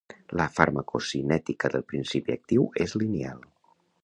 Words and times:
La 0.39 0.45
farmacocinètica 0.53 1.71
del 1.75 1.85
principi 1.93 2.37
actiu 2.39 2.67
és 2.87 2.97
lineal. 3.05 3.49